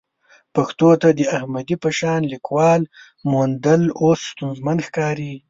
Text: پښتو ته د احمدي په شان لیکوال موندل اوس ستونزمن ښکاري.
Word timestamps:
پښتو 0.55 0.89
ته 1.01 1.09
د 1.17 1.19
احمدي 1.37 1.75
په 1.83 1.89
شان 1.99 2.21
لیکوال 2.33 2.81
موندل 3.31 3.81
اوس 4.01 4.19
ستونزمن 4.31 4.77
ښکاري. 4.87 5.33